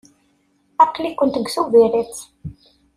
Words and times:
Aql-ikent 0.83 1.35
deg 1.37 1.47
Tubiret. 1.55 2.15